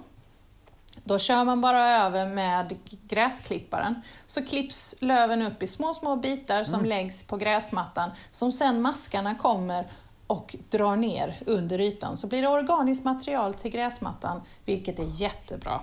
[1.05, 4.03] då kör man bara över med gräsklipparen.
[4.27, 6.89] Så klipps löven upp i små, små bitar som mm.
[6.89, 9.87] läggs på gräsmattan, som sen maskarna kommer
[10.27, 15.81] och drar ner under ytan så blir det organiskt material till gräsmattan, vilket är jättebra.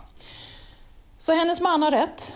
[1.17, 2.35] Så hennes man har rätt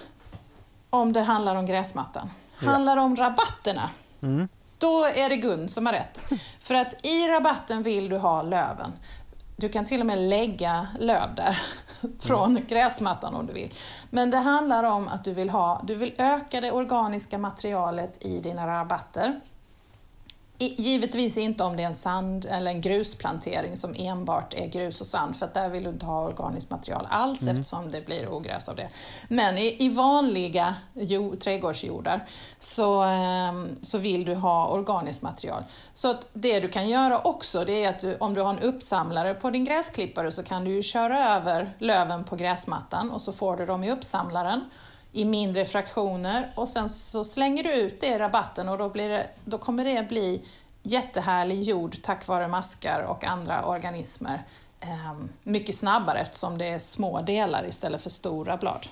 [0.89, 2.29] om det handlar om gräsmattan.
[2.55, 3.89] Handlar det om rabatterna,
[4.23, 4.47] mm.
[4.77, 6.29] då är det Gun som har rätt.
[6.59, 8.91] För att i rabatten vill du ha löven.
[9.55, 11.59] Du kan till och med lägga löv där
[12.19, 12.65] från mm.
[12.67, 13.73] gräsmattan om du vill.
[14.09, 18.39] Men det handlar om att du vill, ha, du vill öka det organiska materialet i
[18.39, 19.41] dina rabatter.
[20.59, 25.07] Givetvis inte om det är en sand eller en grusplantering som enbart är grus och
[25.07, 27.57] sand, för där vill du inte ha organiskt material alls mm.
[27.57, 28.89] eftersom det blir ogräs av det.
[29.27, 32.27] Men i, i vanliga jord, trädgårdsjordar
[32.59, 35.63] så, um, så vill du ha organiskt material.
[35.93, 38.59] Så att det du kan göra också, det är att du, om du har en
[38.59, 43.57] uppsamlare på din gräsklippare så kan du köra över löven på gräsmattan och så får
[43.57, 44.61] du dem i uppsamlaren
[45.17, 49.09] i mindre fraktioner och sen så slänger du ut det i rabatten och då, blir
[49.09, 50.41] det, då kommer det bli
[50.83, 54.43] jättehärlig jord tack vare maskar och andra organismer
[54.79, 58.87] eh, mycket snabbare eftersom det är små delar istället för stora blad.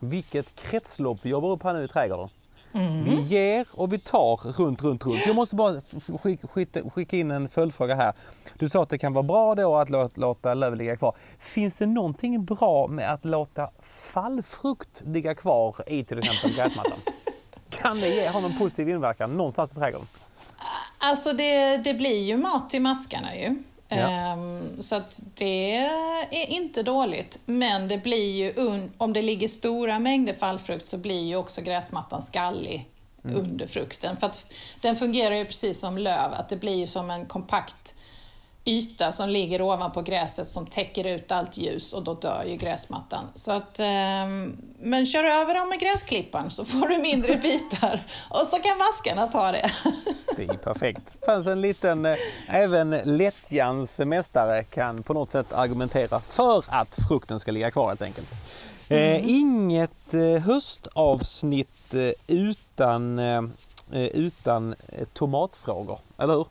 [0.00, 2.28] Vilket kretslopp vi jobbar upp här nu i trädgården.
[2.72, 3.04] Mm.
[3.04, 5.26] Vi ger och vi tar runt, runt, runt.
[5.26, 5.80] Jag måste bara
[6.22, 6.48] skicka,
[6.94, 8.12] skicka in en följdfråga här.
[8.58, 11.16] Du sa att det kan vara bra då att låta, låta löv ligga kvar.
[11.38, 13.70] Finns det någonting bra med att låta
[14.12, 16.98] fallfrukt ligga kvar i till exempel gräsmattan?
[17.70, 20.06] Kan det ge, ha någon positiv inverkan någonstans i trädgården?
[20.98, 23.62] Alltså det, det blir ju mat till maskarna ju.
[23.88, 23.96] Ja.
[23.96, 25.76] Ehm, så att det
[26.30, 27.40] är inte dåligt.
[27.46, 28.54] Men det blir ju,
[28.98, 32.88] om det ligger stora mängder fallfrukt så blir ju också gräsmattan skallig
[33.24, 33.36] mm.
[33.36, 34.16] under frukten.
[34.16, 37.94] För att den fungerar ju precis som löv, att det blir som en kompakt
[38.64, 43.24] yta som ligger ovanpå gräset som täcker ut allt ljus och då dör ju gräsmattan.
[43.34, 48.46] Så att, ehm, men kör över dem med gräsklipparen så får du mindre bitar och
[48.46, 49.70] så kan maskarna ta det.
[50.36, 51.18] Det är perfekt.
[51.20, 52.16] Det fanns en liten, eh,
[52.48, 58.02] även lättjans mästare kan på något sätt argumentera för att frukten ska ligga kvar helt
[58.02, 58.28] enkelt.
[58.88, 59.22] Eh, mm.
[59.28, 61.94] inget eh, höstavsnitt
[62.26, 63.20] utan,
[63.92, 64.74] utan
[65.12, 66.46] tomatfrågor, eller hur?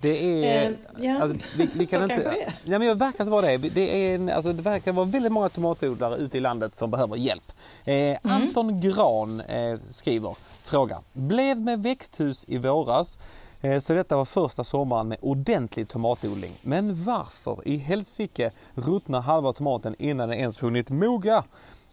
[0.00, 0.70] Det är...
[0.70, 2.54] Eh, ja, alltså, vi, vi kan så inte, kanske det är.
[2.64, 3.56] Ja, men det verkar vara det.
[3.56, 7.16] Det, är en, alltså, det verkar vara väldigt många tomatodlare ute i landet som behöver
[7.16, 7.52] hjälp.
[7.84, 8.18] Eh, mm.
[8.22, 10.98] Anton Gran eh, skriver, fråga.
[11.12, 13.18] Blev med växthus i våras
[13.60, 16.52] eh, så detta var första sommaren med ordentlig tomatodling.
[16.62, 21.44] Men varför i helsike ruttnar halva tomaten innan den ens hunnit moga?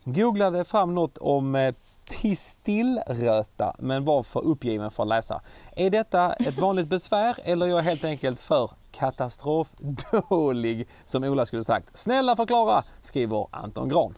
[0.06, 1.76] Googlade fram något om eh,
[2.10, 5.42] pistillröta men var för uppgiven för att läsa.
[5.76, 11.64] Är detta ett vanligt besvär eller är jag helt enkelt för katastrofdålig som Ola skulle
[11.64, 11.98] sagt?
[11.98, 14.16] Snälla förklara, skriver Anton Gran.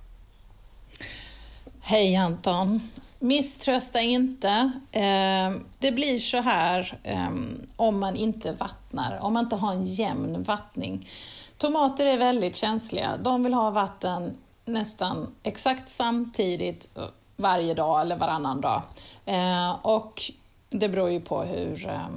[1.82, 2.82] Hej Anton!
[3.20, 4.72] Misströsta inte.
[4.92, 9.84] Ehm, det blir så här ehm, om man inte vattnar, om man inte har en
[9.84, 11.10] jämn vattning.
[11.58, 13.18] Tomater är väldigt känsliga.
[13.24, 16.90] De vill ha vatten nästan exakt samtidigt
[17.38, 18.82] varje dag eller varannan dag.
[19.26, 20.22] Eh, och
[20.70, 22.10] det beror ju på hur, eh,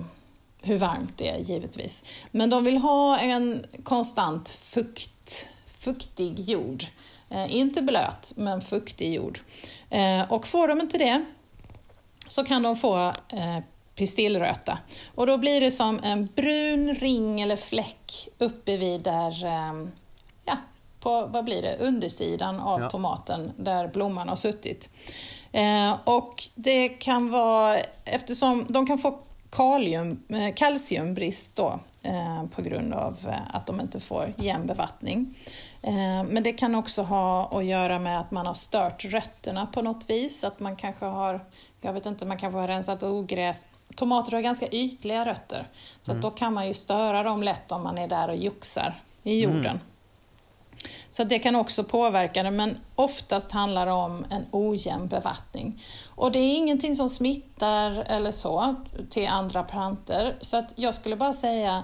[0.62, 2.04] hur varmt det är givetvis.
[2.30, 6.84] Men de vill ha en konstant fukt, fuktig jord.
[7.30, 9.38] Eh, inte blöt, men fuktig jord.
[9.90, 11.24] Eh, och får de inte det
[12.26, 12.96] så kan de få
[13.28, 13.58] eh,
[13.94, 14.78] pistillröta.
[15.14, 19.72] Och då blir det som en brun ring eller fläck uppe vid där eh,
[21.00, 22.90] på, vad blir det, undersidan av ja.
[22.90, 24.88] tomaten där blomman har suttit.
[25.52, 29.18] Eh, och det kan vara, eftersom de kan få
[29.50, 35.34] kalium, eh, kalciumbrist då, eh, på grund av eh, att de inte får jämn bevattning.
[35.82, 39.82] Eh, men det kan också ha att göra med att man har stört rötterna på
[39.82, 41.44] något vis, att man kanske har,
[41.80, 43.66] jag vet inte, man kanske har rensat ogräs.
[43.94, 45.68] Tomater har ganska ytliga rötter,
[46.02, 46.22] så mm.
[46.22, 49.66] då kan man ju störa dem lätt om man är där och joxar i jorden.
[49.66, 49.80] Mm.
[51.10, 55.82] Så det kan också påverka det, men oftast handlar det om en ojämn bevattning.
[56.08, 58.74] Och det är ingenting som smittar eller så
[59.10, 61.82] till andra planter, så att jag skulle bara säga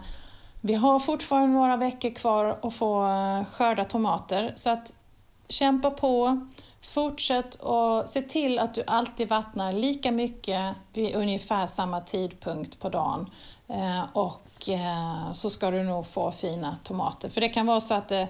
[0.67, 4.93] vi har fortfarande några veckor kvar att få eh, skörda tomater, så att
[5.49, 6.47] kämpa på.
[6.81, 12.89] Fortsätt och se till att du alltid vattnar lika mycket vid ungefär samma tidpunkt på
[12.89, 13.31] dagen.
[13.69, 17.29] Eh, och eh, så ska du nog få fina tomater.
[17.29, 18.29] För det kan vara så att det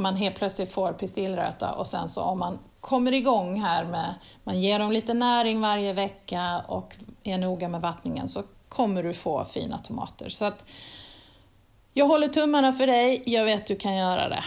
[0.00, 4.60] man helt plötsligt får pistillröta och sen så om man kommer igång här med, man
[4.60, 9.44] ger dem lite näring varje vecka och är noga med vattningen så kommer du få
[9.44, 10.28] fina tomater.
[10.28, 10.64] Så att
[11.92, 14.42] jag håller tummarna för dig, jag vet du kan göra det.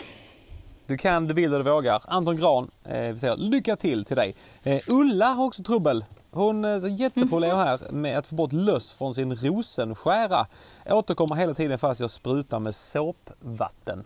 [0.87, 2.01] Du kan, du vill och du vågar.
[2.07, 4.35] Anton Gran, eh, säger lycka till till dig.
[4.63, 6.05] Eh, Ulla har också trubbel.
[6.31, 10.47] Hon har eh, jätteproblem här med att få bort löss från sin rosenskära.
[10.85, 14.03] Återkommer hela tiden fast jag sprutar med såpvatten.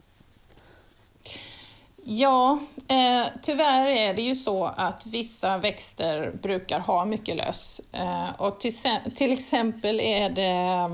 [2.09, 7.81] Ja, eh, tyvärr är det ju så att vissa växter brukar ha mycket löss.
[7.91, 8.71] Eh, och till,
[9.15, 10.89] till, exempel är det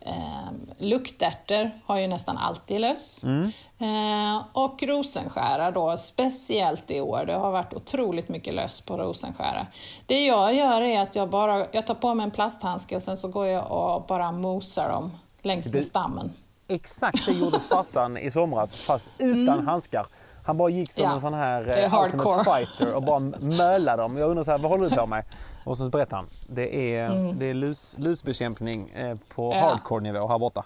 [0.00, 3.24] eh, luktärtor har ju nästan alltid löss.
[3.24, 3.52] Mm.
[3.78, 7.24] Eh, och rosenskära då, speciellt i år.
[7.26, 9.66] Det har varit otroligt mycket löss på rosenskära.
[10.06, 13.16] Det jag gör är att jag bara jag tar på mig en plasthandske och sen
[13.16, 15.10] så går jag och bara mosar dem
[15.42, 16.32] längs med stammen.
[16.68, 19.66] Exakt det gjorde farsan i somras fast utan mm.
[19.66, 20.06] handskar.
[20.46, 21.14] Han bara gick som ja.
[21.14, 24.16] en sån här eh, hardcore fighter och bara mölade dem.
[24.16, 25.24] Jag undrar så här, vad håller du på med?
[25.64, 26.26] Och så berättar han.
[26.46, 27.38] Det är, mm.
[27.38, 29.60] det är lus, lusbekämpning eh, på ja.
[29.60, 30.64] hardcore-nivå här borta.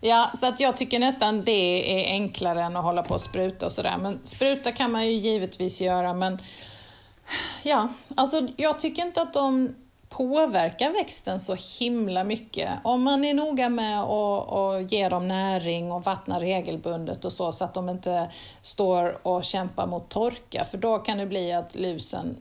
[0.00, 3.66] Ja, så att jag tycker nästan det är enklare än att hålla på och spruta
[3.66, 3.96] och sådär.
[4.02, 6.38] Men spruta kan man ju givetvis göra men
[7.62, 9.74] Ja, alltså jag tycker inte att de
[10.12, 12.70] påverkar växten så himla mycket.
[12.84, 17.64] Om man är noga med att ge dem näring och vattna regelbundet och så, så
[17.64, 22.36] att de inte står och kämpar mot torka, för då kan det bli att lusen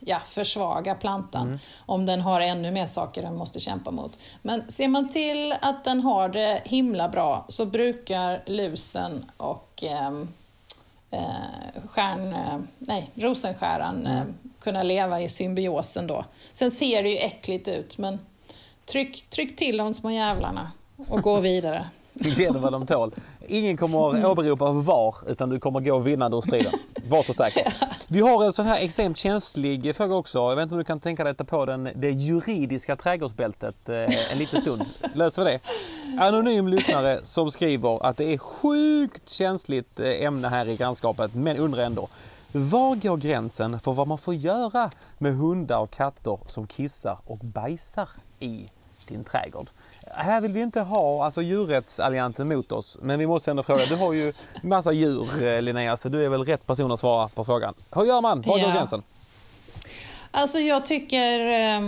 [0.00, 1.58] ja, försvagar plantan mm.
[1.86, 4.20] om den har ännu mer saker den måste kämpa mot.
[4.42, 10.10] Men ser man till att den har det himla bra så brukar lusen och eh,
[11.10, 14.34] eh, stjärn, eh, nej, rosenskäran eh, mm.
[14.60, 16.24] kunna leva i symbiosen då.
[16.52, 18.18] Sen ser det ju äckligt ut, men
[18.84, 20.72] tryck, tryck till de små jävlarna
[21.08, 21.86] och gå vidare.
[22.18, 23.14] Dem vad de tål.
[23.46, 26.72] Ingen kommer att åberopa VAR utan du kommer gå vinnande ur striden.
[27.08, 27.74] Var så säker.
[28.08, 30.38] Vi har en sån här extremt känslig fråga också.
[30.38, 33.88] Jag vet inte om du kan tänka dig att ta på den, det juridiska trädgårdsbältet
[33.88, 34.84] eh, en liten stund.
[35.14, 35.60] Löser vi det?
[36.22, 41.56] Anonym lyssnare som skriver att det är sjukt känsligt eh, ämne här i grannskapet men
[41.56, 42.08] undrar ändå.
[42.52, 47.38] Var går gränsen för vad man får göra med hundar och katter som kissar och
[47.38, 48.08] bajsar
[48.40, 48.68] i
[49.08, 49.70] din trädgård?
[50.20, 53.80] Här vill vi inte ha alltså, djurrättsalliansen mot oss, men vi måste ändå fråga.
[53.88, 57.28] Du har ju massa djur eh, Linnea, så du är väl rätt person att svara
[57.28, 57.74] på frågan.
[57.90, 58.42] Hur gör man?
[58.42, 59.02] Var går gränsen?
[60.30, 61.80] Alltså jag tycker eh,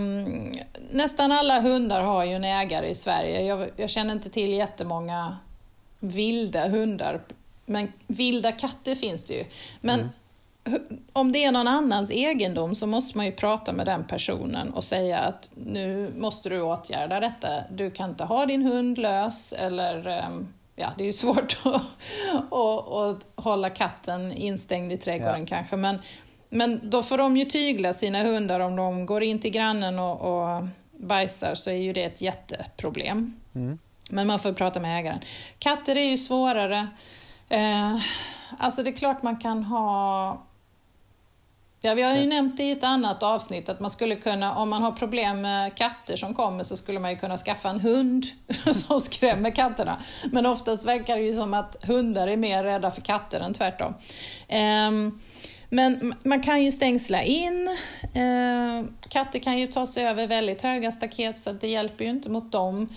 [0.91, 3.41] nästan alla hundar har ju en ägare i Sverige.
[3.41, 5.37] Jag, jag känner inte till jättemånga
[5.99, 7.21] vilda hundar,
[7.65, 9.45] men vilda katter finns det ju.
[9.81, 10.09] Men mm
[11.13, 14.83] om det är någon annans egendom så måste man ju prata med den personen och
[14.83, 17.47] säga att nu måste du åtgärda detta.
[17.71, 21.81] Du kan inte ha din hund lös eller ehm, ja, det är ju svårt att,
[22.53, 25.45] att, att hålla katten instängd i trädgården ja.
[25.45, 25.77] kanske.
[25.77, 25.99] Men,
[26.49, 30.21] men då får de ju tygla sina hundar om de går in till grannen och,
[30.21, 33.33] och bajsar så är ju det ett jätteproblem.
[33.55, 33.79] Mm.
[34.09, 35.19] Men man får prata med ägaren.
[35.59, 36.87] Katter är ju svårare.
[37.49, 37.95] Eh,
[38.57, 40.45] alltså det är klart man kan ha
[41.83, 44.81] Ja, vi har ju nämnt i ett annat avsnitt att man skulle kunna, om man
[44.81, 48.25] har problem med katter som kommer, så skulle man ju kunna skaffa en hund
[48.71, 50.01] som skrämmer katterna.
[50.31, 53.93] Men oftast verkar det ju som att hundar är mer rädda för katter än tvärtom.
[54.87, 55.21] Um,
[55.69, 57.69] men man kan ju stängsla in.
[58.15, 62.29] Uh, katter kan ju ta sig över väldigt höga staket så det hjälper ju inte
[62.29, 62.89] mot dem.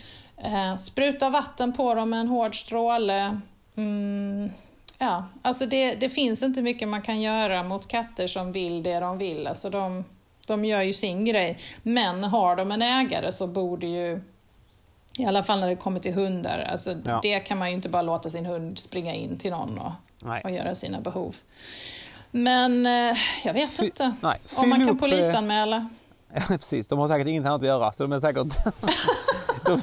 [0.45, 3.41] Uh, spruta vatten på dem med en hård stråle.
[3.76, 4.51] Mm
[4.99, 9.01] Ja, alltså det, det finns inte mycket man kan göra mot katter som vill det
[9.01, 9.47] de vill.
[9.47, 10.05] Alltså de,
[10.47, 11.59] de gör ju sin grej.
[11.83, 14.21] Men har de en ägare så borde ju,
[15.19, 17.21] i alla fall när det kommer till hundar, alltså ja.
[17.23, 19.93] det kan man ju inte bara låta sin hund springa in till någon och,
[20.45, 21.37] och göra sina behov.
[22.31, 25.89] Men eh, jag vet Fy, inte nej, om man kan eh, polisanmäla.
[26.37, 28.47] Ja, precis, de har säkert inget annat att göra så de är säkert...
[29.65, 29.79] de,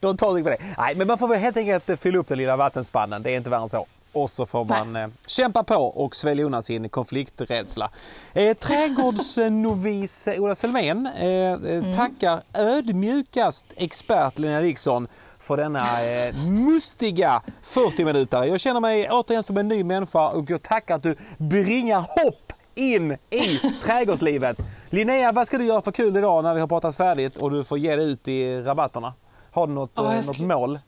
[0.00, 0.56] de tar på det.
[0.78, 3.50] Nej, men man får väl helt enkelt fylla upp den lilla vattenspannen, det är inte
[3.50, 3.86] värre än så.
[4.14, 7.90] Och så får man eh, kämpa på och svälja undan sin konflikträdsla.
[8.32, 11.92] Eh, trädgårdsnovis Ola Selmén eh, eh, mm.
[11.92, 15.08] tackar ödmjukast expert Lena Dixon
[15.38, 18.44] för denna eh, mustiga 40 minuter.
[18.44, 22.52] Jag känner mig återigen som en ny människa och jag tackar att du bringar hopp
[22.74, 24.58] in i trädgårdslivet.
[24.90, 27.64] Linnea, vad ska du göra för kul idag när vi har pratat färdigt och du
[27.64, 29.14] får ge dig ut i rabatterna?
[29.50, 30.32] Har du något, oh, ska...
[30.32, 30.78] något mål?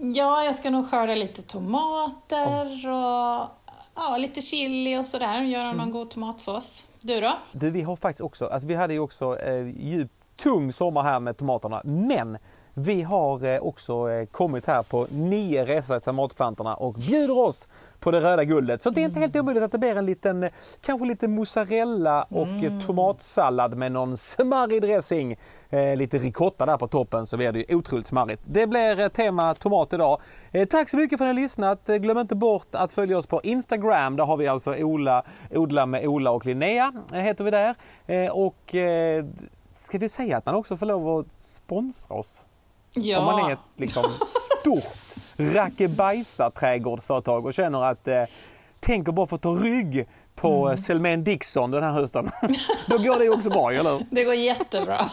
[0.00, 3.48] Ja, jag ska nog skörda lite tomater och
[3.94, 5.42] ja, lite chili och sådär.
[5.42, 5.90] Göra någon mm.
[5.90, 6.88] god tomatsås.
[7.00, 7.32] Du då?
[7.52, 11.20] Du, vi har faktiskt också, alltså vi hade ju också eh, djup, tung sommar här
[11.20, 11.82] med tomaterna.
[11.84, 12.38] Men
[12.78, 17.68] vi har eh, också eh, kommit här på nio resor till matplantorna och bjuder oss
[18.00, 18.82] på det röda guldet.
[18.82, 20.50] Så det är inte helt omöjligt att det blir en liten, eh,
[20.80, 22.80] kanske lite mozzarella och mm.
[22.80, 25.36] tomatsallad med någon smarrig dressing.
[25.96, 28.42] lite ricotta där på toppen så blir det ju otroligt smarrigt.
[28.44, 30.20] Det blir tema tomat idag.
[30.70, 31.86] tack så mycket för att ni har lyssnat.
[31.86, 34.16] Glöm inte bort att följa oss på Instagram.
[34.16, 37.76] Där har vi alltså Ola, Odla med Ola och Linnea heter vi där.
[38.32, 38.74] och
[39.72, 42.46] ska vi säga att man också får lov att sponsra oss?
[43.00, 43.18] Ja.
[43.18, 44.04] Om man är ett liksom,
[44.60, 48.24] stort rackebajsa-trädgårdsföretag och känner att eh,
[48.80, 50.76] tänker bara få ta rygg på mm.
[50.76, 52.30] Selmén Dixon den här hösten.
[52.88, 54.06] då går det också bra, eller hur?
[54.10, 55.00] Det går jättebra.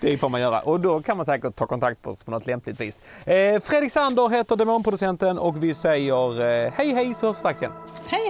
[0.00, 2.46] Det får man göra och då kan man säkert ta kontakt på oss på något
[2.46, 3.02] lämpligt vis.
[3.24, 7.72] Eh, Fredrik Sander heter demonproducenten och vi säger eh, hej hej så strax igen.
[8.06, 8.28] Hej